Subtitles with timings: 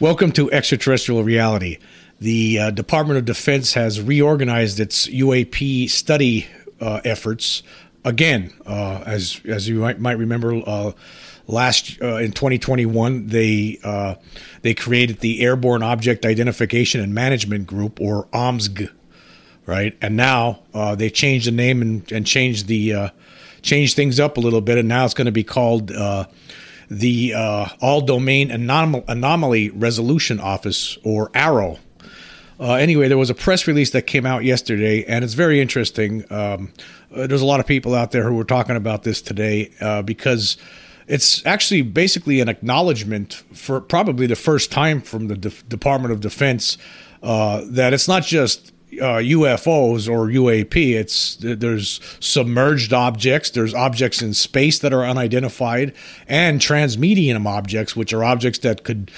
[0.00, 1.78] Welcome to Extraterrestrial Reality.
[2.18, 6.48] The uh, Department of Defense has reorganized its UAP study
[6.80, 7.62] uh, efforts
[8.04, 8.52] again.
[8.66, 10.90] Uh, as as you might, might remember, uh,
[11.46, 14.16] last uh, in 2021 they uh,
[14.62, 18.90] they created the Airborne Object Identification and Management Group, or OMSG,
[19.64, 19.96] right?
[20.02, 20.58] And now
[20.96, 23.12] they changed the name and, and changed the
[23.62, 25.92] changed things up a little bit, and now it's going to be called
[26.90, 31.78] the uh, All Domain Anom- Anomaly Resolution Office, or AARO.
[32.60, 36.24] Uh, anyway, there was a press release that came out yesterday, and it's very interesting.
[36.30, 36.72] Um,
[37.14, 40.02] uh, there's a lot of people out there who were talking about this today uh,
[40.02, 40.56] because
[41.06, 46.20] it's actually basically an acknowledgement for probably the first time from the De- Department of
[46.20, 46.78] Defense
[47.22, 50.94] uh, that it's not just uh, UFOs or UAP.
[50.94, 55.94] It's there's submerged objects, there's objects in space that are unidentified,
[56.28, 59.10] and transmedium objects, which are objects that could,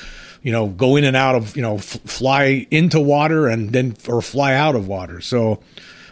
[0.43, 3.97] you know, go in and out of, you know, f- fly into water and then
[4.09, 5.21] or fly out of water.
[5.21, 5.61] So.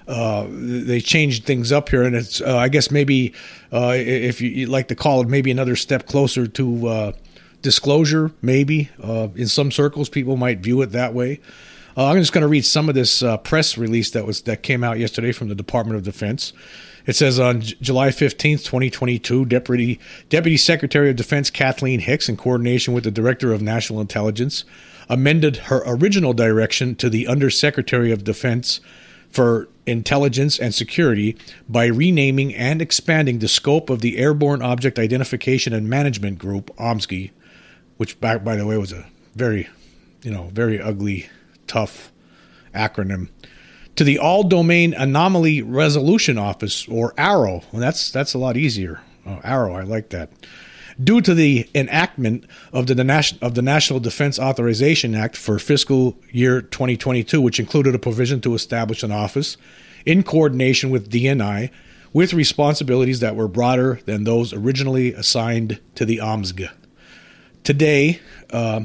[0.07, 3.33] Uh, they changed things up here, and it's uh, I guess maybe
[3.73, 7.13] uh, if you would like to call it maybe another step closer to uh,
[7.63, 8.31] disclosure.
[8.43, 11.41] Maybe uh, in some circles, people might view it that way.
[11.97, 14.63] Uh, I'm just going to read some of this uh, press release that was that
[14.65, 16.53] came out yesterday from the Department of Defense.
[17.07, 22.37] It says on J- July 15th, 2022, Deputy Deputy Secretary of Defense Kathleen Hicks, in
[22.37, 24.65] coordination with the Director of National Intelligence,
[25.09, 28.81] amended her original direction to the Undersecretary of Defense
[29.31, 31.37] for Intelligence and Security
[31.69, 37.31] by renaming and expanding the scope of the Airborne Object Identification and Management Group, OMSGI,
[37.99, 39.07] which, by, by the way, was a
[39.37, 39.69] very,
[40.23, 41.29] you know, very ugly
[41.67, 42.13] tough
[42.75, 43.29] acronym
[43.97, 47.65] to the All Domain Anomaly Resolution Office, or AARO.
[47.73, 49.01] Well, that's that's a lot easier.
[49.27, 50.31] Oh, AARO, I like that.
[51.03, 56.17] Due to the enactment of the, the of the National Defense Authorization Act for fiscal
[56.31, 59.57] year 2022, which included a provision to establish an office
[60.07, 61.71] in coordination with DNI
[62.13, 66.71] with responsibilities that were broader than those originally assigned to the OMSG.
[67.65, 68.83] Today, uh,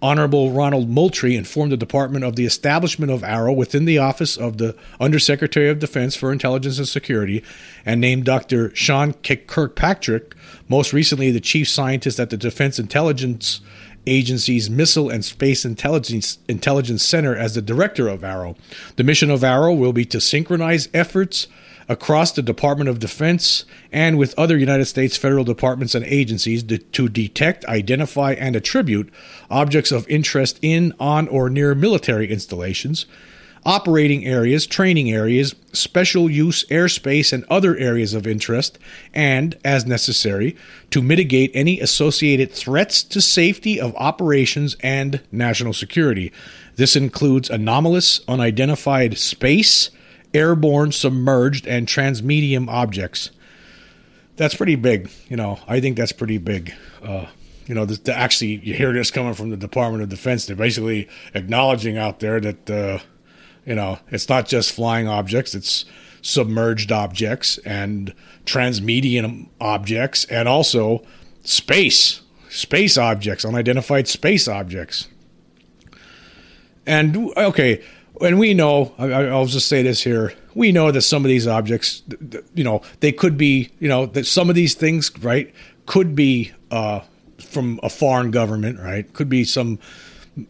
[0.00, 4.58] Honorable Ronald Moultrie informed the department of the establishment of AARO within the office of
[4.58, 7.42] the Undersecretary of Defense for Intelligence and Security
[7.84, 8.74] and named Dr.
[8.76, 10.34] Sean Kirkpatrick,
[10.68, 13.60] most recently the chief scientist at the Defense Intelligence
[14.06, 18.56] Agency's Missile and Space Intelligence, Intelligence Center, as the director of AARO.
[18.96, 21.48] The mission of AARO will be to synchronize efforts
[21.88, 27.08] across the Department of Defense and with other United States federal departments and agencies to
[27.08, 29.10] detect, identify, and attribute
[29.50, 33.06] objects of interest in, on, or near military installations,
[33.64, 38.78] operating areas, training areas, special use airspace, and other areas of interest,
[39.14, 40.56] and, as necessary,
[40.90, 46.32] to mitigate any associated threats to safety of operations and national security.
[46.76, 49.90] This includes anomalous, unidentified space,
[50.34, 53.30] airborne, submerged, and transmedium objects.
[54.36, 55.10] That's pretty big.
[55.28, 56.72] You know, I think that's pretty big.
[57.02, 57.26] Uh,
[57.66, 60.46] you know, the, the, actually, you hear this coming from the Department of Defense.
[60.46, 62.98] They're basically acknowledging out there that, uh,
[63.66, 65.84] you know, it's not just flying objects, it's
[66.22, 68.14] submerged objects and
[68.44, 71.02] transmedium objects and also
[71.42, 75.08] space, space objects, unidentified space objects.
[76.86, 77.84] And, okay,
[78.20, 80.32] and we know I, will just say this here.
[80.54, 82.02] We know that some of these objects
[82.54, 85.52] you know they could be you know that some of these things right
[85.86, 87.00] could be uh,
[87.38, 89.12] from a foreign government right?
[89.12, 89.78] Could be some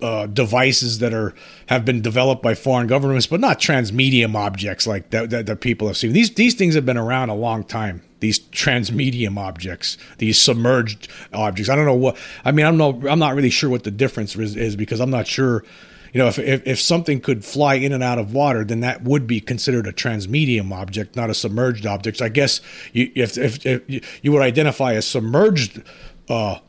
[0.03, 1.35] uh, devices that are
[1.67, 5.87] have been developed by foreign governments but not transmedium objects like that, that, that people
[5.87, 6.13] have seen.
[6.13, 11.69] These these things have been around a long time these transmedium objects, these submerged objects.
[11.69, 12.67] I don't know what I mean.
[12.67, 15.65] I'm no, I'm not really sure what the difference is, is because I'm not sure
[16.13, 19.03] you know, if, if, if something could fly in and out of water, then that
[19.05, 22.19] would be considered a transmedium object, not a submerged object.
[22.19, 22.61] So I guess
[22.93, 25.83] you, if, if, if you would identify a submerged,
[26.29, 26.61] uh,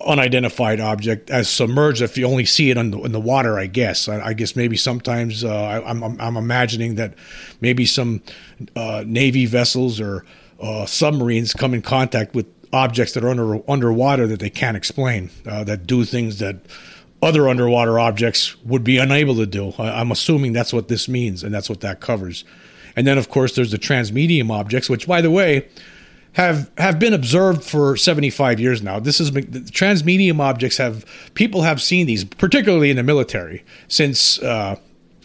[0.00, 3.58] unidentified object as submerged if you only see it in the, in the water.
[3.58, 4.08] I guess.
[4.08, 7.14] I, I guess maybe sometimes uh, I, am I'm, I'm imagining that
[7.60, 8.22] maybe some
[8.76, 10.24] uh, navy vessels or
[10.60, 15.30] uh, submarines come in contact with objects that are under underwater that they can't explain,
[15.46, 16.56] uh, that do things that
[17.22, 19.72] other underwater objects would be unable to do.
[19.78, 22.44] I'm assuming that's what this means, and that's what that covers.
[22.96, 25.68] And then, of course, there's the transmedium objects, which, by the way,
[26.34, 29.00] have have been observed for 75 years now.
[29.00, 31.04] This is transmedium objects have
[31.34, 34.76] people have seen these, particularly in the military, since uh,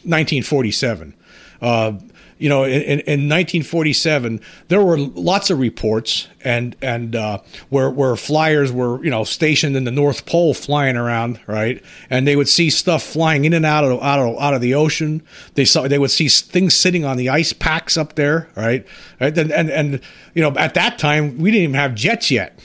[0.04, 1.14] 1947.
[1.62, 1.94] Uh,
[2.40, 4.40] you know, in, in 1947,
[4.70, 9.76] there were lots of reports and and uh, where where flyers were you know stationed
[9.76, 11.84] in the North Pole flying around, right?
[12.10, 14.74] And they would see stuff flying in and out of out of out of the
[14.74, 15.22] ocean.
[15.56, 18.88] They saw they would see things sitting on the ice packs up there, right?
[19.20, 19.38] Right?
[19.38, 20.02] And and, and
[20.34, 22.58] you know, at that time we didn't even have jets yet,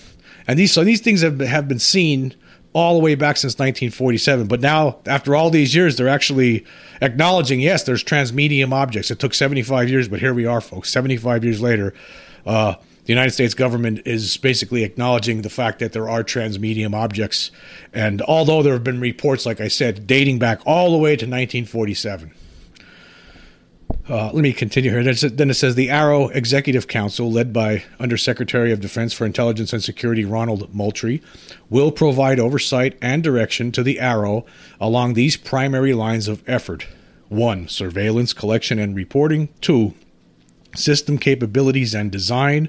[0.47, 2.33] and these so these things have have been seen
[2.75, 4.47] all the way back since 1947.
[4.47, 6.67] But now, after all these years, they're actually
[7.01, 9.11] acknowledging yes, there's transmedium objects.
[9.11, 10.91] It took 75 years, but here we are, folks.
[10.91, 11.95] 75 years later,
[12.45, 12.75] uh,
[13.05, 17.51] the United States government is basically acknowledging the fact that there are transmedium objects.
[17.93, 21.27] And although there have been reports, like I said, dating back all the way to
[21.27, 22.33] 1947.
[24.07, 25.03] Uh, let me continue here.
[25.03, 29.83] Then it says the AARO Executive Council, led by Undersecretary of Defense for Intelligence and
[29.83, 31.23] Security Ronald Moultrie,
[31.71, 34.45] will provide oversight and direction to the AARO
[34.79, 36.87] along these primary lines of effort:
[37.31, 39.95] one, surveillance, collection, and reporting; two,
[40.77, 42.69] system capabilities and design;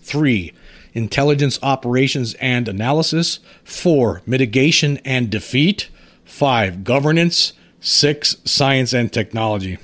[0.00, 0.52] three,
[0.92, 5.88] intelligence operations and analysis; four, mitigation and defeat;
[6.24, 9.78] five, governance; six, science and technology.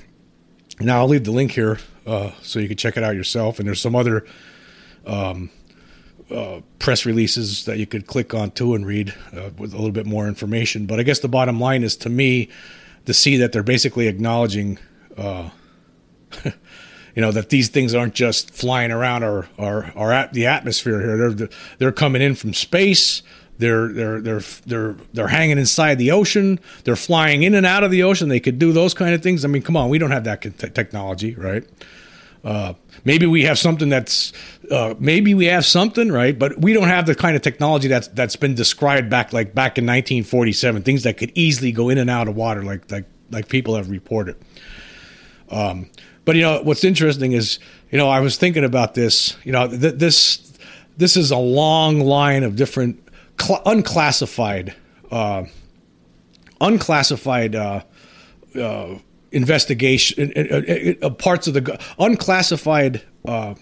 [0.85, 3.59] Now I'll leave the link here uh, so you can check it out yourself.
[3.59, 4.25] And there's some other
[5.05, 5.49] um,
[6.29, 9.91] uh, press releases that you could click on too and read uh, with a little
[9.91, 10.85] bit more information.
[10.85, 12.49] But I guess the bottom line is to me
[13.05, 14.79] to see that they're basically acknowledging,
[15.17, 15.49] uh,
[16.45, 16.51] you
[17.21, 21.29] know, that these things aren't just flying around or or, or at the atmosphere here.
[21.29, 23.23] They're they're coming in from space.
[23.61, 26.59] They're they're they're they're they're hanging inside the ocean.
[26.83, 28.27] They're flying in and out of the ocean.
[28.27, 29.45] They could do those kind of things.
[29.45, 30.41] I mean, come on, we don't have that
[30.73, 31.63] technology, right?
[32.43, 32.73] Uh,
[33.05, 34.33] maybe we have something that's
[34.71, 38.07] uh, maybe we have something right, but we don't have the kind of technology that's
[38.07, 40.81] that's been described back like back in 1947.
[40.81, 43.91] Things that could easily go in and out of water, like like like people have
[43.91, 44.37] reported.
[45.51, 45.91] Um,
[46.25, 47.59] but you know what's interesting is
[47.91, 49.37] you know I was thinking about this.
[49.43, 50.51] You know th- this
[50.97, 53.00] this is a long line of different
[53.41, 54.75] cl- unclassified,
[55.11, 55.43] uh,
[56.59, 57.81] unclassified uh,
[58.55, 58.95] uh,
[59.31, 63.55] investigation, uh, uh, parts of the unclassified uh,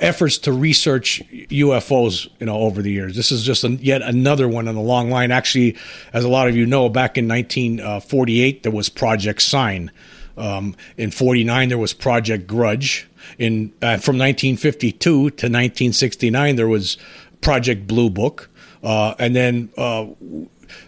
[0.00, 3.16] efforts to research UFOs, you know, over the years.
[3.16, 5.30] This is just yet another one in the long line.
[5.30, 5.76] Actually,
[6.12, 9.90] as a lot of you know, back in 1948 there was Project Sign.
[10.36, 13.06] Um, in 49 there was Project Grudge.
[13.38, 16.96] In uh, from 1952 to 1969 there was
[17.40, 18.50] Project Blue Book,
[18.82, 20.06] uh, and then uh,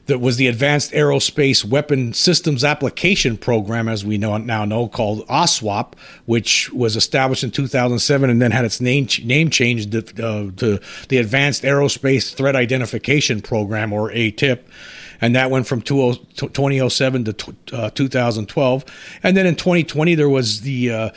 [0.07, 5.27] that was the Advanced Aerospace Weapon Systems Application Program, as we know now know, called
[5.29, 5.95] OSWAP,
[6.27, 10.79] which was established in 2007 and then had its name name changed to, uh, to
[11.09, 14.61] the Advanced Aerospace Threat Identification Program, or ATIP
[15.23, 18.85] and that went from 2007 to uh, 2012.
[19.23, 21.11] And then in 2020, there was the uh, uh,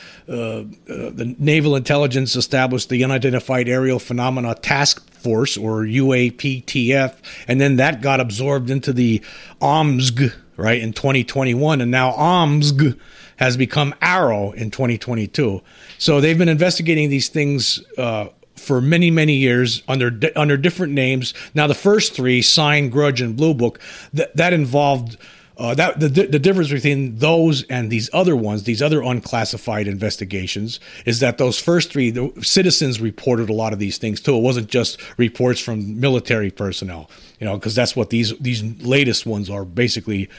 [0.87, 7.15] the Naval Intelligence established the Unidentified Aerial Phenomena Task Force, or UAPTF,
[7.47, 9.23] and then that got absorbed into the
[9.59, 12.97] OMSG right in 2021, and now OMSG
[13.37, 15.61] has become AARO in 2022.
[15.97, 21.33] So they've been investigating these things uh, for many many years under under different names.
[21.53, 23.79] Now the first three, Sign, Grudge, and Blue Book,
[24.13, 25.17] that that involved.
[25.57, 30.81] Uh, that the, the difference between those and these other ones, these other unclassified investigations,
[31.05, 34.35] is that those first three, the citizens reported a lot of these things too.
[34.35, 37.09] It wasn't just reports from military personnel,
[37.39, 40.29] you know, because that's what these these latest ones are basically.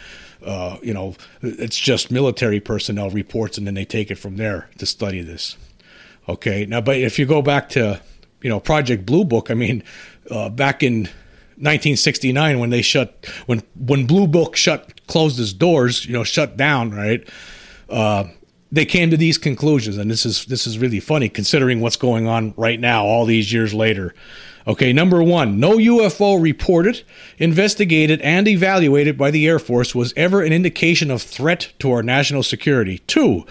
[0.45, 4.69] Uh, you know, it's just military personnel reports, and then they take it from there
[4.77, 5.57] to study this.
[6.29, 8.01] Okay, now, but if you go back to,
[8.43, 9.83] you know, Project Blue Book, I mean,
[10.31, 11.05] uh, back in
[11.59, 16.57] 1969 when they shut, when when Blue Book shut, closed its doors, you know, shut
[16.57, 17.27] down, right?
[17.89, 18.25] Uh,
[18.73, 22.27] they came to these conclusions, and this is this is really funny considering what's going
[22.27, 24.15] on right now, all these years later.
[24.67, 27.05] Okay, number one, no UFO reported,
[27.39, 32.03] investigated, and evaluated by the Air Force was ever an indication of threat to our
[32.03, 32.99] national security.
[33.07, 33.47] Two,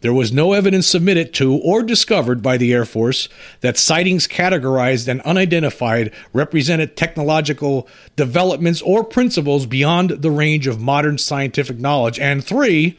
[0.00, 3.28] there was no evidence submitted to or discovered by the Air Force
[3.60, 11.18] that sightings categorized and unidentified represented technological developments or principles beyond the range of modern
[11.18, 12.18] scientific knowledge.
[12.18, 12.98] And three,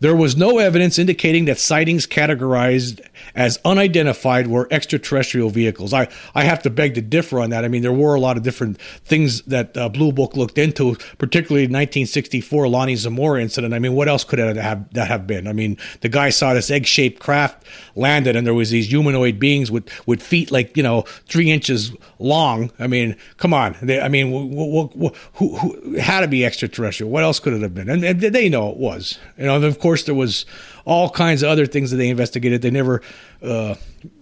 [0.00, 3.00] there was no evidence indicating that sightings categorized
[3.34, 5.92] as unidentified were extraterrestrial vehicles.
[5.92, 7.64] I, I have to beg to differ on that.
[7.64, 10.96] I mean, there were a lot of different things that uh, Blue Book looked into,
[11.18, 13.74] particularly 1964 Lonnie Zamora incident.
[13.74, 15.46] I mean, what else could it have that have been?
[15.46, 17.64] I mean, the guy saw this egg-shaped craft
[17.96, 21.92] landed, and there was these humanoid beings with, with feet like you know three inches
[22.18, 22.70] long.
[22.78, 23.76] I mean, come on.
[23.82, 24.88] They, I mean, who,
[25.34, 27.10] who, who, had to be extraterrestrial?
[27.10, 27.88] What else could it have been?
[27.88, 29.18] And, and they know it was.
[29.36, 30.44] You know, of course course, there was
[30.84, 32.60] all kinds of other things that they investigated.
[32.60, 33.00] They never,
[33.42, 33.74] uh,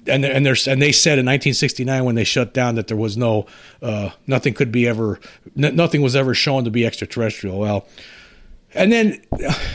[0.07, 3.17] and and there's and they said in 1969 when they shut down that there was
[3.17, 3.47] no,
[3.83, 5.19] uh, nothing could be ever,
[5.61, 7.59] n- nothing was ever shown to be extraterrestrial.
[7.59, 7.89] Well,
[8.75, 9.21] and then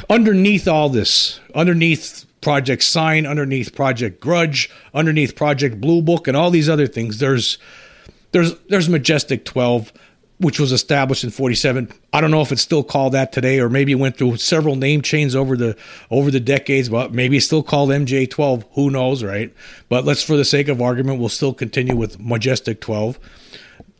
[0.09, 6.51] underneath all this, underneath Project Sign, underneath Project Grudge, underneath Project Blue Book, and all
[6.51, 7.57] these other things, there's
[8.31, 9.91] there's there's Majestic 12
[10.41, 13.69] which was established in 47 i don't know if it's still called that today or
[13.69, 15.77] maybe it went through several name changes over the
[16.09, 19.53] over the decades but maybe it's still called mj12 who knows right?
[19.89, 23.19] But let's for the sake of argument we'll still continue with majestic 12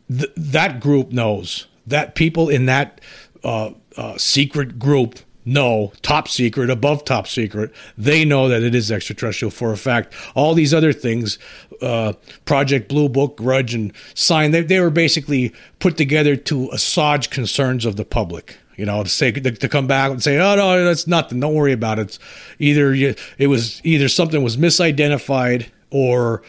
[0.08, 1.66] Th- that group knows.
[1.86, 3.00] That people in that
[3.42, 7.72] uh, uh, secret group know top secret above top secret.
[7.96, 10.14] They know that it is extraterrestrial for a fact.
[10.34, 11.38] All these other things
[11.80, 12.12] uh,
[12.44, 17.84] project blue book grudge and sign they, they were basically put together to assuage concerns
[17.84, 18.58] of the public.
[18.76, 21.40] You know to say to, come back and say oh no that's nothing.
[21.40, 22.02] Don't worry about it.
[22.02, 22.18] It's
[22.58, 26.42] either you, it was either something was misidentified or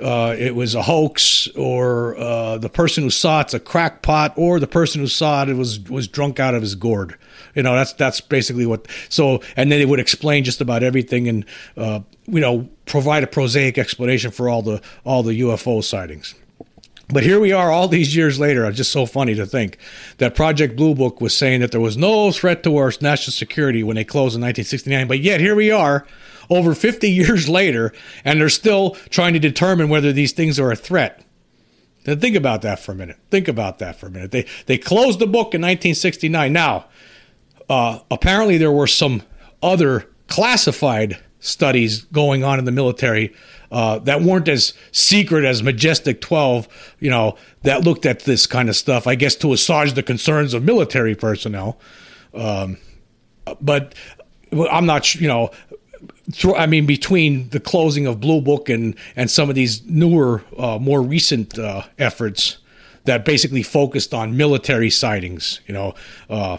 [0.00, 4.58] uh, it was a hoax, or uh, the person who saw it's a crackpot, or
[4.58, 7.16] the person who saw it was was drunk out of his gourd.
[7.54, 8.86] You know, that's that's basically what.
[9.08, 11.44] So, and then they would explain just about everything, and
[11.76, 16.34] uh, you know, provide a prosaic explanation for all the all the UFO sightings.
[17.12, 18.64] But here we are all these years later.
[18.66, 19.78] It's just so funny to think
[20.18, 23.82] that Project Blue Book was saying that there was no threat to our national security
[23.82, 25.08] when they closed in 1969.
[25.08, 26.06] But yet here we are
[26.48, 27.92] over 50 years later,
[28.24, 31.24] and they're still trying to determine whether these things are a threat.
[32.06, 33.18] Now think about that for a minute.
[33.30, 34.30] Think about that for a minute.
[34.30, 36.52] They they closed the book in 1969.
[36.52, 36.86] Now,
[37.70, 39.22] uh, apparently there were some
[39.62, 43.32] other classified studies going on in the military
[43.70, 46.66] uh, that weren't as secret as Majestic 12,
[46.98, 50.52] you know, that looked at this kind of stuff, I guess to assuage the concerns
[50.52, 51.78] of military personnel.
[52.34, 52.76] Um,
[53.60, 53.94] but
[54.70, 55.50] I'm not, you know,
[56.56, 60.78] I mean, between the closing of Blue Book and, and some of these newer, uh,
[60.80, 62.58] more recent uh, efforts
[63.04, 65.94] that basically focused on military sightings, you know,
[66.28, 66.58] uh,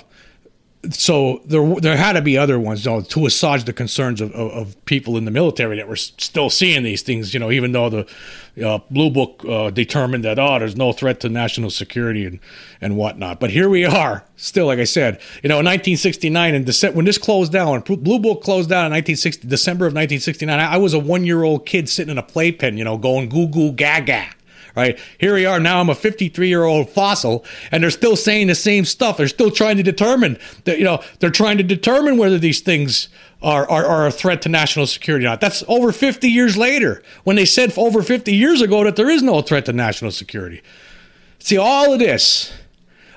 [0.89, 4.51] so there there had to be other ones know, to assuage the concerns of, of,
[4.51, 7.35] of, people in the military that were still seeing these things.
[7.35, 8.07] You know, even though the
[8.65, 12.39] uh, Blue Book uh, determined that oh, there's no threat to national security and
[12.81, 13.39] and whatnot.
[13.39, 17.05] But here we are, still, like I said, you know, in 1969 and Dece- when
[17.05, 20.77] this closed down, when Blue Book closed down in 1960, December of 1969, I, I
[20.77, 23.71] was a one year old kid sitting in a playpen, you know, going goo goo
[23.71, 24.29] gaga
[24.75, 24.99] right?
[25.19, 25.79] Here we are now.
[25.79, 29.17] I'm a 53 year old fossil, and they're still saying the same stuff.
[29.17, 33.09] They're still trying to determine that you know they're trying to determine whether these things
[33.41, 35.41] are, are, are a threat to national security or not.
[35.41, 39.23] That's over 50 years later when they said over 50 years ago that there is
[39.23, 40.61] no threat to national security.
[41.39, 42.53] See, all of this,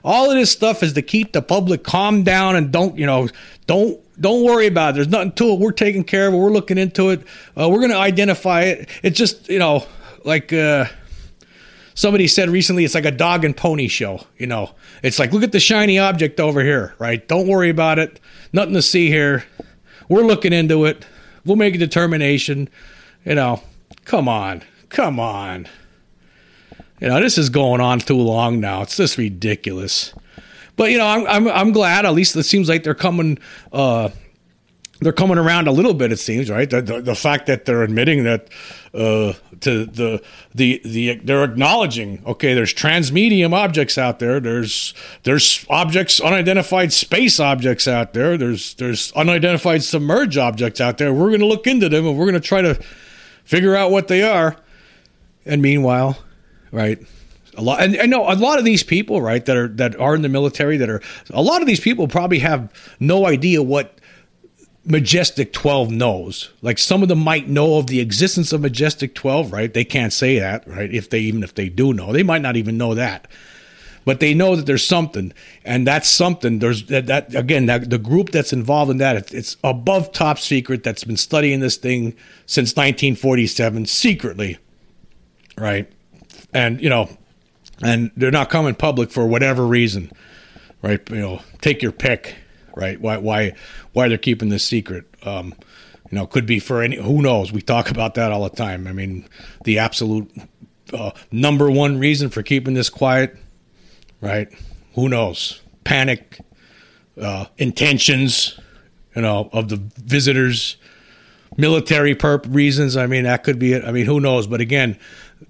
[0.02, 3.28] all of this stuff is to keep the public calm down and don't you know
[3.66, 4.94] don't don't worry about it.
[4.94, 5.58] There's nothing to it.
[5.58, 6.36] We're taking care of it.
[6.36, 7.26] We're looking into it.
[7.58, 8.88] Uh, we're going to identify it.
[9.02, 9.86] It's just you know
[10.24, 10.52] like.
[10.52, 10.86] Uh,
[11.94, 14.26] somebody said recently it's like a dog and pony show.
[14.36, 17.26] You know, it's like look at the shiny object over here, right?
[17.26, 18.20] Don't worry about it.
[18.52, 19.44] Nothing to see here.
[20.08, 21.06] We're looking into it.
[21.44, 22.68] We'll make a determination.
[23.24, 23.62] You know,
[24.04, 25.66] come on, come on.
[27.00, 28.82] You know, this is going on too long now.
[28.82, 30.12] It's just ridiculous.
[30.76, 32.04] But you know, I'm I'm, I'm glad.
[32.06, 33.38] At least it seems like they're coming.
[33.72, 34.10] Uh,
[35.04, 36.10] they're coming around a little bit.
[36.10, 36.68] It seems right.
[36.68, 38.48] The, the, the fact that they're admitting that
[38.94, 40.22] uh, to the
[40.54, 42.22] the the they're acknowledging.
[42.26, 44.40] Okay, there's transmedium objects out there.
[44.40, 44.94] There's
[45.24, 48.38] there's objects unidentified space objects out there.
[48.38, 51.12] There's there's unidentified submerged objects out there.
[51.12, 52.74] We're going to look into them and we're going to try to
[53.44, 54.56] figure out what they are.
[55.44, 56.16] And meanwhile,
[56.72, 56.98] right,
[57.56, 60.14] a lot and I know a lot of these people right that are that are
[60.14, 63.93] in the military that are a lot of these people probably have no idea what
[64.86, 66.50] Majestic 12 knows.
[66.60, 69.72] Like some of them might know of the existence of Majestic 12, right?
[69.72, 70.92] They can't say that, right?
[70.92, 73.26] If they even if they do know, they might not even know that.
[74.04, 75.32] But they know that there's something,
[75.64, 76.58] and that's something.
[76.58, 80.38] There's that, that again, that, the group that's involved in that, it's, it's above top
[80.38, 80.84] secret.
[80.84, 82.14] That's been studying this thing
[82.44, 84.58] since 1947, secretly,
[85.56, 85.90] right?
[86.52, 87.08] And you know,
[87.82, 90.12] and they're not coming public for whatever reason,
[90.82, 91.00] right?
[91.08, 92.36] You know, take your pick
[92.76, 93.00] right?
[93.00, 93.52] Why why
[93.92, 95.04] why they're keeping this secret?
[95.24, 95.54] Um,
[96.10, 96.96] you know, could be for any.
[96.96, 97.52] Who knows?
[97.52, 98.86] We talk about that all the time.
[98.86, 99.28] I mean,
[99.64, 100.30] the absolute
[100.92, 103.36] uh, number one reason for keeping this quiet,
[104.20, 104.48] right?
[104.94, 105.60] Who knows?
[105.84, 106.40] Panic,
[107.20, 108.58] uh, intentions,
[109.16, 110.76] you know, of the visitors,
[111.56, 112.96] military perp reasons.
[112.96, 113.84] I mean, that could be it.
[113.84, 114.46] I mean, who knows?
[114.46, 114.98] But again,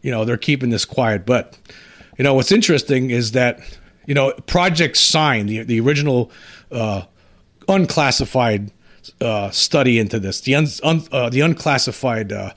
[0.02, 1.26] you know, they're keeping this quiet.
[1.26, 1.59] But
[2.16, 3.61] you know, what's interesting is that
[4.07, 6.31] you know, Project Sign, the the original
[6.71, 7.02] uh,
[7.68, 8.71] unclassified
[9.21, 10.40] uh, study into this.
[10.40, 12.52] The un, un uh, the unclassified uh,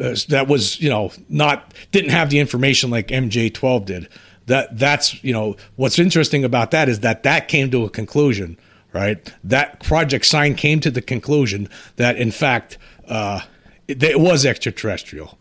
[0.00, 4.08] uh, that was you know not didn't have the information like MJ12 did.
[4.46, 8.58] That that's you know what's interesting about that is that that came to a conclusion,
[8.92, 9.32] right?
[9.44, 12.78] That Project Sign came to the conclusion that in fact
[13.08, 13.40] uh,
[13.88, 15.38] it, it was extraterrestrial.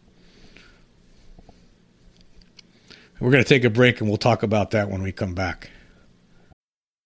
[3.20, 5.70] We're going to take a break and we'll talk about that when we come back.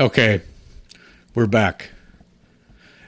[0.00, 0.40] Okay,
[1.34, 1.90] we're back.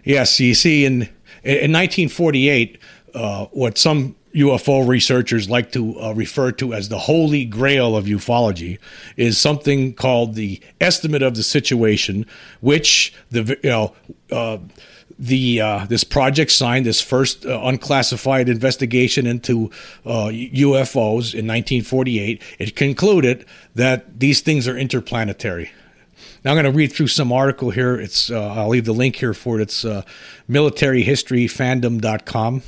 [0.05, 1.09] Yes, you see, in
[1.43, 2.79] in 1948,
[3.15, 8.05] uh, what some UFO researchers like to uh, refer to as the holy grail of
[8.05, 8.79] ufology
[9.17, 12.27] is something called the estimate of the situation,
[12.61, 13.95] which the you know.
[14.31, 14.59] Uh,
[15.19, 19.71] the uh, this project signed this first uh, unclassified investigation into
[20.05, 22.43] uh, UFOs in 1948.
[22.59, 23.45] It concluded
[23.75, 25.71] that these things are interplanetary.
[26.45, 27.95] Now I'm going to read through some article here.
[27.95, 29.63] It's uh, I'll leave the link here for it.
[29.63, 30.03] It's uh,
[30.51, 32.63] militaryhistoryfandom.com,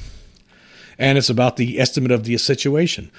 [0.99, 3.11] and it's about the estimate of the situation.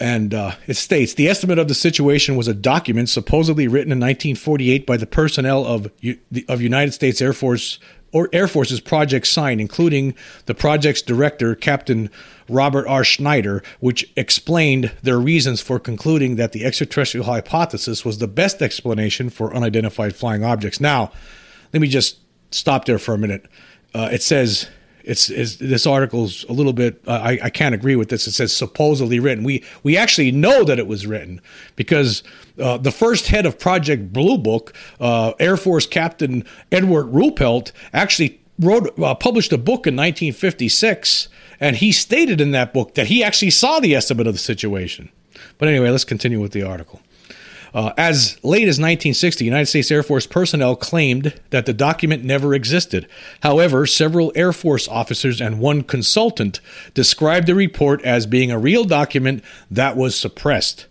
[0.00, 3.98] And uh, it states the estimate of the situation was a document supposedly written in
[3.98, 5.90] 1948 by the personnel of
[6.48, 7.80] of United States Air Force or
[8.32, 10.14] Air Force's Project Sign, including
[10.46, 12.10] the project's director, Captain
[12.48, 13.02] Robert R.
[13.02, 19.28] Sneider, which explained their reasons for concluding that the extraterrestrial hypothesis was the best explanation
[19.30, 20.80] for unidentified flying objects.
[20.80, 21.12] Now,
[21.72, 22.18] let me just
[22.50, 23.46] stop there for a minute.
[23.94, 24.68] Uh, it says
[25.06, 27.00] it's, it's, this article's a little bit.
[27.06, 28.26] Uh, I, I can't agree with this.
[28.26, 29.44] It says supposedly written.
[29.44, 31.40] We we actually know that it was written
[31.76, 32.24] because
[32.60, 38.40] uh, the first head of Project Blue Book, uh, Air Force Captain Edward Ruppelt, actually
[38.58, 41.28] wrote uh, published a book in 1956
[41.60, 45.10] and he stated in that book that he actually saw the estimate of the situation.
[45.58, 47.00] But anyway, let's continue with the article.
[47.76, 52.54] Uh, as late as 1960, United States Air Force personnel claimed that the document never
[52.54, 53.06] existed.
[53.42, 56.60] However, several Air Force officers and one consultant
[56.94, 60.86] described the report as being a real document that was suppressed.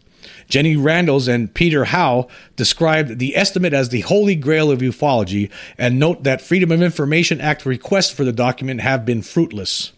[0.48, 5.98] Jenny Randles and Peter Howe described the estimate as the holy grail of ufology and
[5.98, 9.91] note that Freedom of Information Act requests for the document have been fruitless.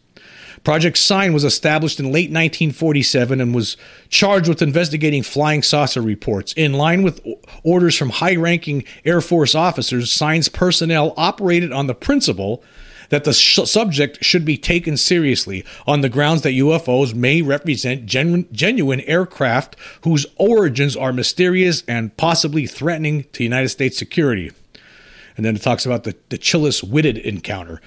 [0.67, 3.77] Project Sign was established in late 1947 and was
[4.10, 6.51] charged with investigating flying saucer reports.
[6.58, 7.25] In line with
[7.63, 12.62] orders from high ranking Air Force officers, Sign's personnel operated on the principle
[13.08, 18.06] that the sh- subject should be taken seriously on the grounds that UFOs may represent
[18.06, 24.51] gen- genuine aircraft whose origins are mysterious and possibly threatening to United States security.
[25.38, 27.80] And then it talks about the, the Chiles Whitted encounter.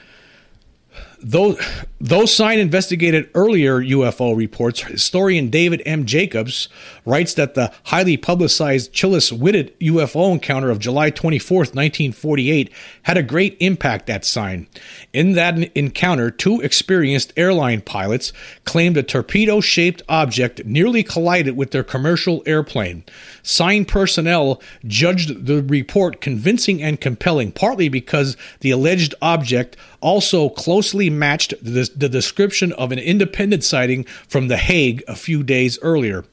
[1.22, 1.60] Those,
[2.00, 4.80] those sign investigated earlier UFO reports.
[4.80, 6.06] Historian David M.
[6.06, 6.68] Jacobs
[7.04, 13.22] writes that the highly publicized Chiles Whitted UFO encounter of July 24, 1948, had a
[13.22, 14.66] great impact at Sign.
[15.12, 18.32] In that encounter, two experienced airline pilots
[18.64, 23.04] claimed a torpedo shaped object nearly collided with their commercial airplane.
[23.42, 31.10] Sign personnel judged the report convincing and compelling, partly because the alleged object also closely
[31.10, 36.24] matched the, the description of an independent sighting from The Hague a few days earlier.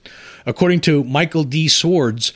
[0.46, 1.68] According to Michael D.
[1.68, 2.32] Swords,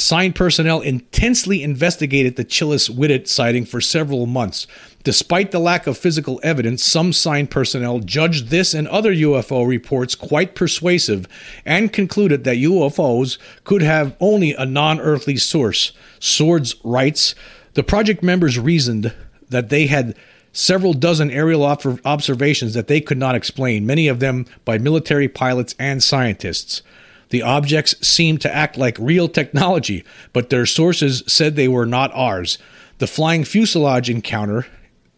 [0.00, 4.66] Sign personnel intensely investigated the Chiles Whitted sighting for several months.
[5.04, 10.14] Despite the lack of physical evidence, some sign personnel judged this and other UFO reports
[10.14, 11.26] quite persuasive
[11.64, 15.92] and concluded that UFOs could have only a non earthly source.
[16.18, 17.34] Swords writes
[17.74, 19.14] The project members reasoned
[19.48, 20.16] that they had
[20.52, 25.74] several dozen aerial observations that they could not explain, many of them by military pilots
[25.78, 26.82] and scientists.
[27.30, 32.10] The objects seemed to act like real technology, but their sources said they were not
[32.12, 32.58] ours.
[32.98, 34.66] The flying fuselage encounter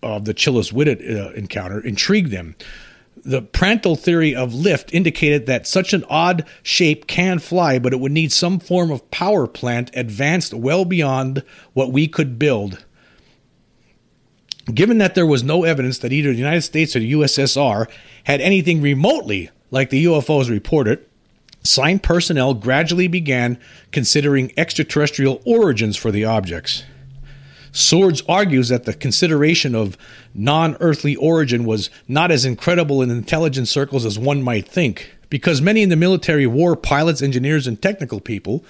[0.02, 2.54] of the Chiles Whitted uh, encounter intrigued them.
[3.24, 8.00] The Prandtl theory of lift indicated that such an odd shape can fly, but it
[8.00, 12.84] would need some form of power plant advanced well beyond what we could build.
[14.72, 17.88] Given that there was no evidence that either the United States or the USSR
[18.24, 21.04] had anything remotely like the UFOs reported,
[21.62, 23.58] Sign personnel gradually began
[23.92, 26.84] considering extraterrestrial origins for the objects.
[27.70, 29.96] Swords argues that the consideration of
[30.34, 35.62] non earthly origin was not as incredible in intelligence circles as one might think, because
[35.62, 38.62] many in the military were pilots, engineers, and technical people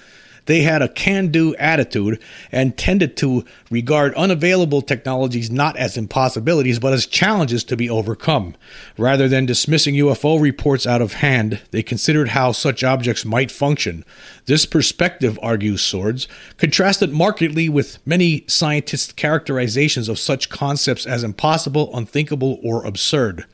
[0.45, 6.79] they had a can do attitude and tended to regard unavailable technologies not as impossibilities,
[6.79, 8.55] but as challenges to be overcome.
[8.97, 14.03] Rather than dismissing UFO reports out of hand, they considered how such objects might function.
[14.45, 16.27] This perspective, argues Swords,
[16.57, 23.45] contrasted markedly with many scientists' characterizations of such concepts as impossible, unthinkable, or absurd.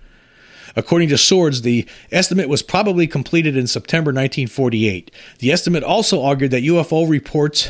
[0.75, 5.12] According to Swords, the estimate was probably completed in September 1948.
[5.39, 7.69] The estimate also argued that UFO reports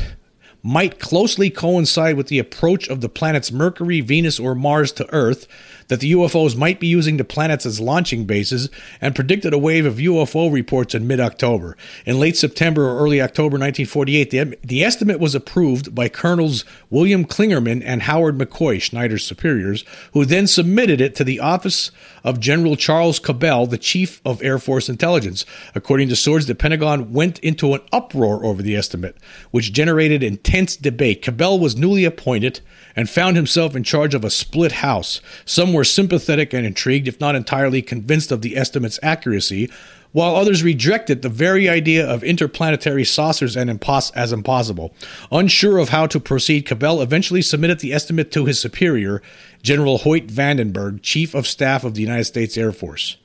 [0.62, 5.46] might closely coincide with the approach of the planets Mercury, Venus, or Mars to Earth,
[5.90, 9.84] that the UFOs might be using the planets as launching bases, and predicted a wave
[9.84, 11.76] of UFO reports in mid October.
[12.06, 17.24] In late September or early October 1948, the, the estimate was approved by Colonels William
[17.24, 21.90] Clingerman and Howard McCoy, Sneider's superiors, who then submitted it to the office
[22.22, 25.44] of General Charles Cabell, the Chief of Air Force Intelligence.
[25.74, 29.16] According to Swords, the Pentagon went into an uproar over the estimate,
[29.50, 31.22] which generated intense debate.
[31.22, 32.60] Cabell was newly appointed
[32.96, 35.20] and found himself in charge of a split house.
[35.44, 39.70] Some were sympathetic and intrigued, if not entirely convinced of the estimate's accuracy,
[40.12, 44.92] while others rejected the very idea of interplanetary saucers impos- as impossible.
[45.30, 49.22] Unsure of how to proceed, Cabell eventually submitted the estimate to his superior,
[49.62, 53.16] General Hoyt Vandenberg, Chief of Staff of the United States Air Force.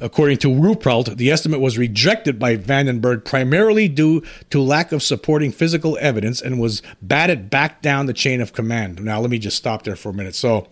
[0.00, 5.52] According to Ruppelt, the estimate was rejected by Vandenberg primarily due to lack of supporting
[5.52, 9.02] physical evidence and was batted back down the chain of command.
[9.02, 10.34] Now, let me just stop there for a minute.
[10.34, 10.68] So,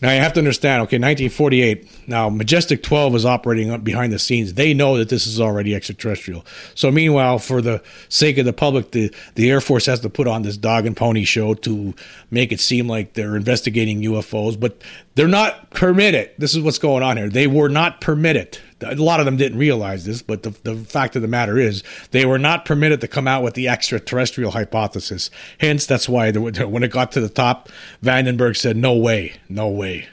[0.00, 2.08] now you have to understand, okay, 1948.
[2.08, 4.54] Now Majestic 12 is operating behind the scenes.
[4.54, 6.44] They know that this is already extraterrestrial.
[6.74, 10.28] So meanwhile, for the sake of the public, the, the Air Force has to put
[10.28, 11.94] on this dog and pony show to
[12.30, 14.80] make it seem like they're investigating UFOs, but
[15.14, 16.30] they're not permitted.
[16.38, 17.28] This is what's going on here.
[17.28, 21.16] They were not permitted a lot of them didn't realize this, but the, the fact
[21.16, 25.30] of the matter is they were not permitted to come out with the extraterrestrial hypothesis.
[25.58, 27.68] Hence, that's why when it got to the top,
[28.02, 30.08] Vandenberg said, "No way, no way,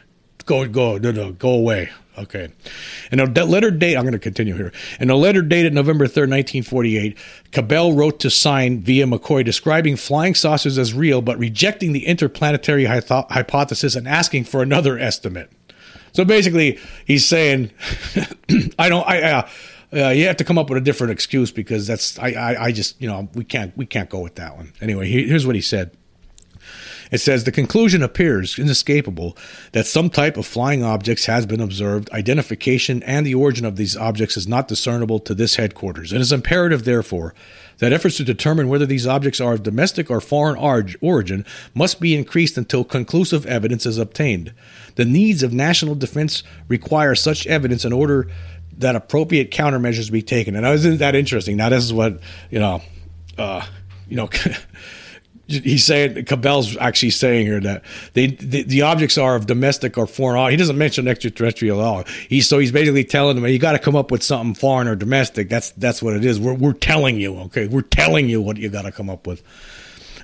[0.45, 2.49] go, go, no, no, go away." Okay.
[3.11, 4.71] And a letter date, I'm going to continue here.
[4.99, 7.17] In a letter dated November 3rd, 1948,
[7.51, 12.85] Cabell wrote to sign via McCoy describing flying saucers as real, but rejecting the interplanetary
[12.85, 15.51] hypothesis and asking for another estimate.
[16.15, 17.71] So basically, he's saying,
[18.79, 19.49] I don't, I, uh,
[19.93, 22.71] uh, you have to come up with a different excuse because that's, I, I, I
[22.71, 24.71] just, you know, we can't, we can't go with that one.
[24.79, 25.91] Anyway, here's what he said.
[27.11, 29.37] It says the conclusion appears inescapable
[29.73, 32.09] that some type of flying objects has been observed.
[32.11, 36.13] Identification and the origin of these objects is not discernible to this headquarters.
[36.13, 37.35] It is imperative, therefore,
[37.79, 40.57] that efforts to determine whether these objects are of domestic or foreign
[41.01, 44.53] origin must be increased until conclusive evidence is obtained.
[44.95, 48.29] The needs of national defense require such evidence in order
[48.77, 50.55] that appropriate countermeasures be taken.
[50.55, 51.57] And isn't that interesting?
[51.57, 52.81] Now, this is what you know.
[53.37, 53.65] Uh,
[54.07, 54.29] you know.
[55.47, 60.07] he's saying Cabell's actually saying here that they the, the, objects are of domestic or
[60.07, 60.49] foreign.
[60.49, 62.03] He doesn't mention extraterrestrial at all.
[62.29, 64.95] He's so he's basically telling them you got to come up with something foreign or
[64.95, 65.49] domestic.
[65.49, 66.39] That's that's what it is.
[66.39, 69.43] We're we're telling you, okay, we're telling you what you got to come up with.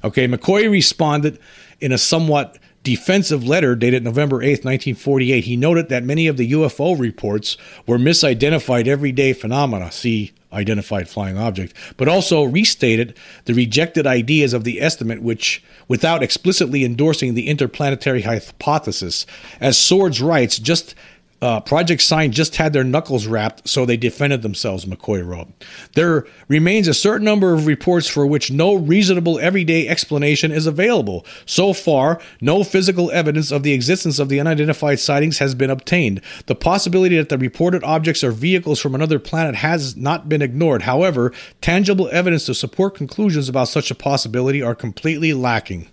[0.04, 1.40] Okay, McCoy responded
[1.80, 5.44] in a somewhat defensive letter dated November 8, 1948.
[5.44, 9.92] He noted that many of the UFO reports were misidentified everyday phenomena.
[9.92, 13.16] See identified flying object, but also restated
[13.46, 19.26] the rejected ideas of the estimate, which, without explicitly endorsing the interplanetary hypothesis,
[19.60, 20.94] as Swords writes, just
[21.42, 25.48] uh, Project Sign just had their knuckles rapped, so they defended themselves, McCoy wrote.
[25.96, 31.26] There remains a certain number of reports for which no reasonable everyday explanation is available.
[31.48, 36.22] So far, no physical evidence of the existence of the unidentified sightings has been obtained.
[36.46, 40.84] The possibility that the reported objects are vehicles from another planet has not been ignored.
[40.84, 45.88] However, tangible evidence to support conclusions about such a possibility are completely lacking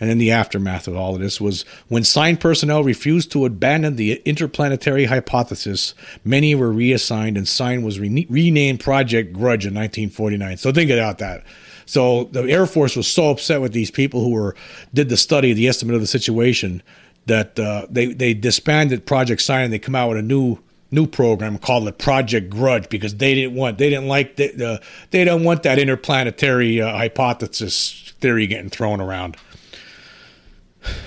[0.00, 3.96] and in the aftermath of all of this was when sign personnel refused to abandon
[3.96, 10.56] the interplanetary hypothesis, many were reassigned and sign was re- renamed Project Grudge in 1949.
[10.56, 11.44] So think about that.
[11.84, 14.54] So the Air Force was so upset with these people who were
[14.94, 16.82] did the study, the estimate of the situation,
[17.26, 20.58] that uh, they they disbanded Project Sign and they come out with a new
[20.90, 24.82] new program called the Project Grudge because they didn't want they didn't like the, the
[25.10, 29.36] they don't want that interplanetary uh, hypothesis theory getting thrown around.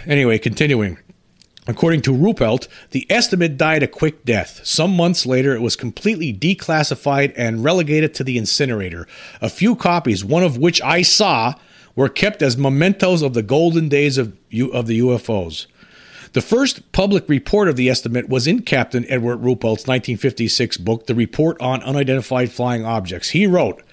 [0.05, 0.97] Anyway, continuing.
[1.65, 4.59] According to Ruppelt, the estimate died a quick death.
[4.65, 9.07] Some months later, it was completely declassified and relegated to the incinerator.
[9.41, 11.55] A few copies, one of which I saw,
[11.95, 14.35] were kept as mementos of the golden days of,
[14.73, 15.67] of the UFOs.
[16.33, 21.15] The first public report of the estimate was in Captain Edward Ruppelt's 1956 book, The
[21.15, 23.29] Report on Unidentified Flying Objects.
[23.29, 23.83] He wrote,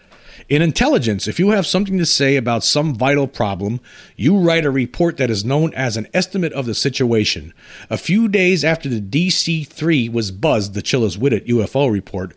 [0.51, 3.81] in intelligence, if you have something to say about some vital problem,
[4.17, 7.55] you write a report that is known as an estimate of the situation.
[7.89, 12.35] A few days after the DC 3 was buzzed, the Chiles Whitted UFO report,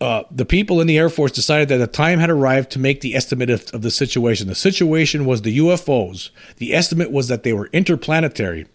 [0.00, 3.00] uh, the people in the Air Force decided that the time had arrived to make
[3.00, 4.46] the estimate of, of, the situation.
[4.46, 6.30] The situation was the UFOs.
[6.58, 8.66] The estimate was that they were interplanetary.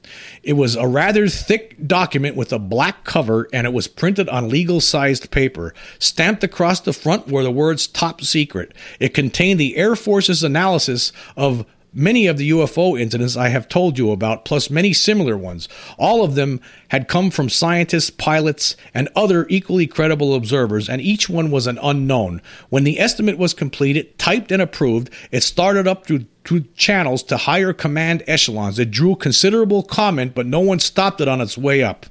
[0.43, 4.49] It was a rather thick document with a black cover, and it was printed on
[4.49, 5.73] legal sized paper.
[5.97, 8.73] Stamped across the front were the words top secret.
[8.99, 13.97] It contained the Air Force's analysis of many of the UFO incidents I have told
[13.97, 15.69] you about, plus many similar ones.
[15.97, 21.29] All of them had come from scientists, pilots, and other equally credible observers, and each
[21.29, 22.41] one was an unknown.
[22.69, 27.37] When the estimate was completed, typed and approved, it started up through, through channels to
[27.37, 28.79] higher command echelons.
[28.79, 32.05] It drew considerable comment, but no one stopped it on its way up.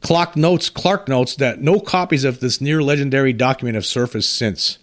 [0.00, 4.78] Clark notes, Clark notes that no copies of this near legendary document have surfaced since.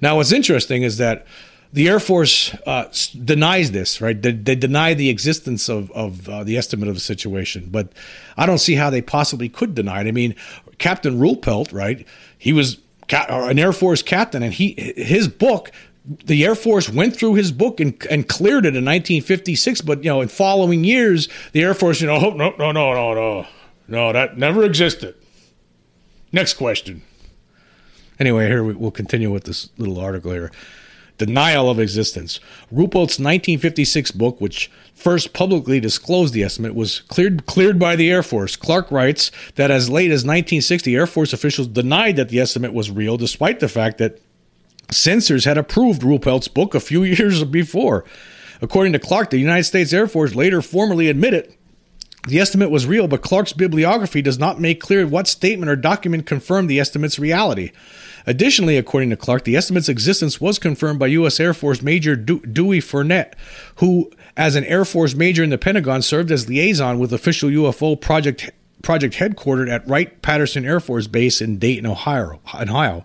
[0.00, 1.26] Now, what's interesting is that
[1.72, 2.92] the Air Force uh,
[3.24, 4.20] denies this, right?
[4.20, 7.92] They, they, deny the existence of, of uh, the estimate of the situation, but
[8.36, 10.06] I don't see how they possibly could deny it.
[10.06, 10.34] I mean,
[10.78, 12.06] Captain Ruppelt, right?
[12.36, 15.72] He was ca- an Air Force captain, and he his book.
[16.04, 20.10] The Air Force went through his book and, and cleared it in 1956, but you
[20.10, 23.46] know, in following years, the Air Force, you know, oh, no, no, no, no, no,
[23.86, 25.14] no, that never existed.
[26.32, 27.02] Next question.
[28.18, 30.50] Anyway, here we, we'll continue with this little article here.
[31.26, 32.40] Denial of Existence.
[32.72, 38.22] Ruppelt's 1956 book, which first publicly disclosed the estimate, was cleared cleared by the Air
[38.22, 38.56] Force.
[38.56, 42.90] Clark writes that as late as 1960, Air Force officials denied that the estimate was
[42.90, 44.20] real, despite the fact that
[44.90, 48.04] censors had approved Ruppelt's book a few years before.
[48.60, 51.54] According to Clark, the United States Air Force later formally admitted
[52.28, 56.24] the estimate was real, but Clark's bibliography does not make clear what statement or document
[56.24, 57.72] confirmed the estimate's reality.
[58.26, 61.40] Additionally, according to Clark, the estimate's existence was confirmed by U.S.
[61.40, 63.32] Air Force Major Dewey Fournet,
[63.76, 68.00] who, as an Air Force major in the Pentagon, served as liaison with official UFO
[68.00, 68.50] project
[68.82, 72.40] project headquartered at Wright Patterson Air Force Base in Dayton, Ohio.
[72.52, 73.04] Ohio.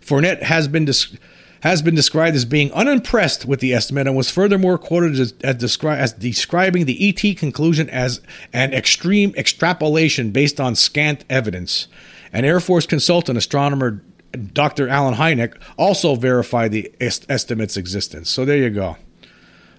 [0.00, 1.16] Fournet has been dis-
[1.60, 5.56] has been described as being unimpressed with the estimate and was furthermore quoted as, as,
[5.56, 8.20] descri- as describing the ET conclusion as
[8.52, 11.88] an extreme extrapolation based on scant evidence.
[12.34, 14.02] An Air Force consultant, astronomer
[14.36, 14.88] Dr.
[14.88, 18.30] Allen Hynek also verified the est- estimate's existence.
[18.30, 18.96] So there you go.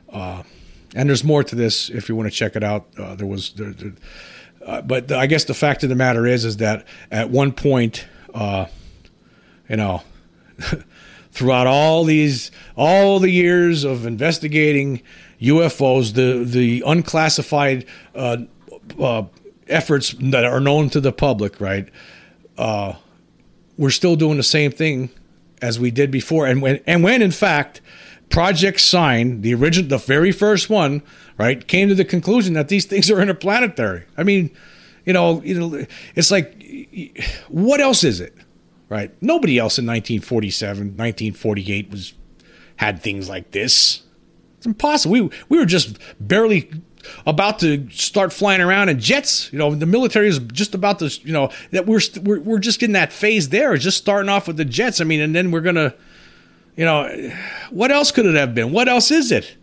[0.10, 0.44] Uh,
[0.96, 2.88] and there's more to this if you want to check it out.
[2.98, 3.94] Uh, there was, there, there,
[4.66, 8.06] uh, but I guess the fact of the matter is, is that at one point,
[8.34, 8.66] uh,
[9.70, 10.04] you know,
[11.32, 15.02] throughout all these, all the years of investigating
[15.42, 18.38] UFOs, the the unclassified uh,
[19.00, 19.24] uh,
[19.68, 21.90] efforts that are known to the public, right?
[23.78, 25.10] We're still doing the same thing
[25.62, 26.48] as we did before.
[26.48, 27.82] And when and when in fact
[28.30, 31.02] Project Sign, the original, the very first one,
[31.38, 34.06] right, came to the conclusion that these things are interplanetary.
[34.18, 34.56] I mean,
[35.06, 35.86] you know, you know,
[36.16, 36.64] it's like,
[37.48, 38.36] what else is it,
[38.90, 39.12] right?
[39.22, 42.14] Nobody else in 1947, 1948 was
[42.78, 44.02] had things like this.
[44.58, 45.14] It's impossible.
[45.14, 46.72] We we were just barely
[47.26, 49.52] about to start flying around in jets.
[49.52, 52.80] You know, the military is just about to, you know, that we're we're, we're just
[52.80, 55.02] getting that phase there, just starting off with the jets.
[55.02, 55.94] I mean, and then we're gonna,
[56.76, 57.32] you know,
[57.70, 58.72] what else could it have been?
[58.72, 59.56] What else is it?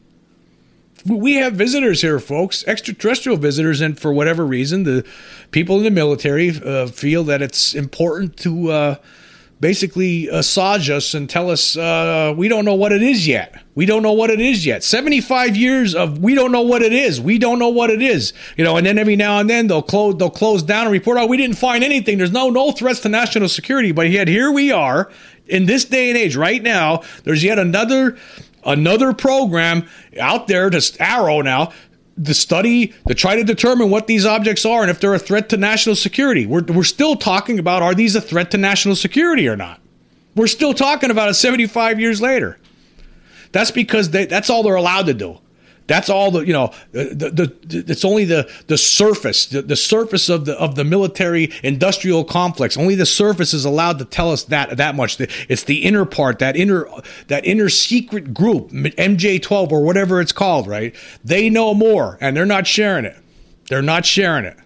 [1.04, 5.04] We have visitors here, folks, extraterrestrial visitors, and for whatever reason, the
[5.50, 8.70] people in the military uh, feel that it's important to.
[8.70, 8.94] Uh,
[9.62, 13.54] basically assuage us and tell us uh, we don't know what it is yet.
[13.76, 14.82] We don't know what it is yet.
[14.82, 17.20] 75 years of we don't know what it is.
[17.20, 18.32] We don't know what it is.
[18.56, 21.16] You know, and then every now and then they'll close they'll close down and report,
[21.16, 22.18] oh, we didn't find anything.
[22.18, 23.92] There's no no threats to national security.
[23.92, 25.10] But yet here we are
[25.46, 27.02] in this day and age right now.
[27.22, 28.18] There's yet another
[28.64, 29.88] another program
[30.20, 31.72] out there to AARO now
[32.16, 35.48] the study to try to determine what these objects are and if they're a threat
[35.50, 36.46] to national security.
[36.46, 39.80] We're, we're still talking about are these a threat to national security or not?
[40.34, 42.58] We're still talking about it 75 years later.
[43.52, 45.38] That's because they, that's all they're allowed to do.
[45.92, 46.72] That's all the you know.
[46.92, 47.30] The, the,
[47.66, 52.24] the it's only the the surface, the, the surface of the of the military industrial
[52.24, 52.78] complex.
[52.78, 55.20] Only the surface is allowed to tell us that that much.
[55.20, 56.88] It's the inner part, that inner
[57.28, 60.66] that inner secret group, MJ12 or whatever it's called.
[60.66, 60.96] Right?
[61.22, 63.18] They know more, and they're not sharing it.
[63.68, 64.56] They're not sharing it.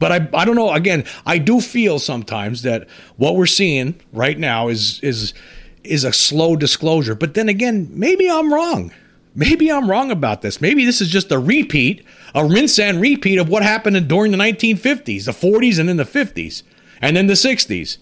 [0.00, 0.72] But I I don't know.
[0.72, 5.34] Again, I do feel sometimes that what we're seeing right now is is
[5.84, 7.14] is a slow disclosure.
[7.14, 8.92] But then again, maybe I'm wrong.
[9.34, 10.60] Maybe I'm wrong about this.
[10.60, 14.38] Maybe this is just a repeat, a rinse and repeat of what happened during the
[14.38, 16.62] 1950s, the 40s, and then the 50s,
[17.00, 17.98] and then the 60s.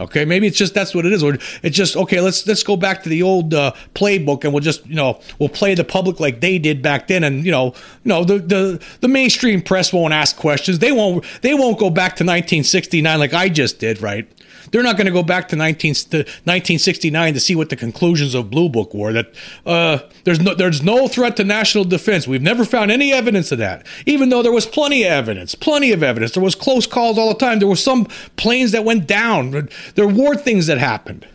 [0.00, 1.22] Okay, maybe it's just that's what it is.
[1.22, 2.20] Or it's just okay.
[2.20, 5.50] Let's let's go back to the old uh, playbook, and we'll just you know we'll
[5.50, 8.84] play the public like they did back then, and you know you know the the
[9.00, 10.78] the mainstream press won't ask questions.
[10.78, 14.26] They won't they won't go back to 1969 like I just did, right?
[14.70, 18.34] They're not going to go back to, 19, to 1969 to see what the conclusions
[18.34, 19.12] of Blue Book were.
[19.12, 19.34] That
[19.66, 22.28] uh, there's no there's no threat to national defense.
[22.28, 25.92] We've never found any evidence of that, even though there was plenty of evidence, plenty
[25.92, 26.32] of evidence.
[26.32, 27.58] There was close calls all the time.
[27.58, 29.68] There were some planes that went down.
[29.94, 31.26] There were things that happened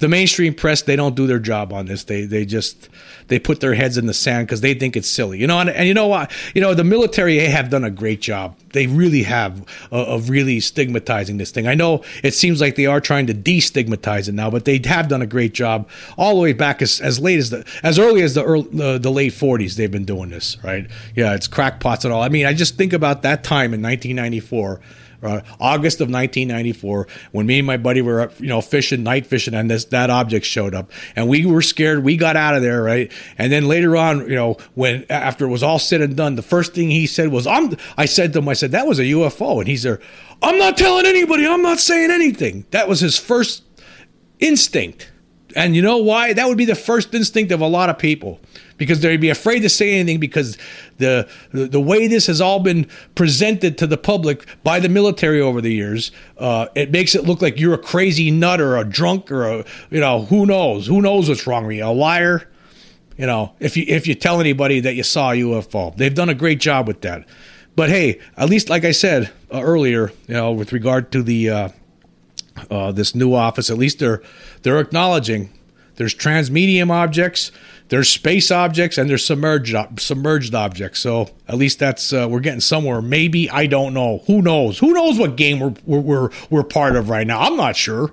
[0.00, 2.04] the mainstream press they don't do their job on this.
[2.04, 2.88] They they just
[3.28, 5.60] they put their heads in the sand because they think it's silly, you know.
[5.60, 6.32] And, and, you know what?
[6.54, 8.56] You know the military have done a great job.
[8.72, 9.60] They really have
[9.92, 11.68] uh, of really stigmatizing this thing.
[11.68, 15.08] I know it seems like they are trying to destigmatize it now, but they have
[15.08, 18.22] done a great job all the way back as, as late as the as early
[18.22, 19.76] as the early, uh, the late 40s.
[19.76, 20.88] They've been doing this, right?
[21.14, 22.22] Yeah, it's crackpots and all.
[22.22, 24.80] I mean, I just think about that time in 1994
[25.22, 29.54] uh, August of 1994, when me and my buddy were, you know, fishing, night fishing,
[29.54, 32.04] and this that object showed up, and we were scared.
[32.04, 33.10] We got out of there, right?
[33.38, 36.42] And then later on, you know, when after it was all said and done, the
[36.42, 39.04] first thing he said was, "I'm." I said to him, "I said that was a
[39.04, 40.00] UFO," and he's there.
[40.42, 41.46] I'm not telling anybody.
[41.46, 42.66] I'm not saying anything.
[42.70, 43.62] That was his first
[44.38, 45.09] instinct.
[45.56, 46.32] And you know why?
[46.32, 48.40] That would be the first instinct of a lot of people
[48.80, 50.56] because they'd be afraid to say anything because
[50.96, 55.60] the, the, way this has all been presented to the public by the military over
[55.60, 59.30] the years, uh, it makes it look like you're a crazy nut or a drunk
[59.30, 62.48] or a you know who knows who knows what's wrong with you, a liar.
[63.18, 66.30] You know, if you if you tell anybody that you saw a UFO, they've done
[66.30, 67.26] a great job with that.
[67.76, 71.50] But hey, at least like I said uh, earlier, you know, with regard to the
[71.50, 71.68] uh,
[72.70, 74.22] uh, this new office, at least they're
[74.62, 75.50] they're acknowledging
[75.96, 77.52] there's transmedium objects
[77.90, 81.00] there's space objects and there's submerged submerged objects.
[81.00, 83.02] So at least that's uh, we're getting somewhere.
[83.02, 84.22] Maybe I don't know.
[84.26, 84.78] Who knows?
[84.78, 87.40] Who knows what game we're we're we're part of right now?
[87.40, 88.12] I'm not sure.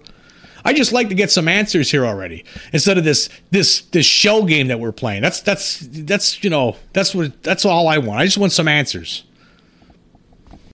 [0.66, 4.44] I just like to get some answers here already instead of this this this shell
[4.46, 5.22] game that we're playing.
[5.22, 8.20] That's that's that's you know that's what that's all I want.
[8.20, 9.24] I just want some answers.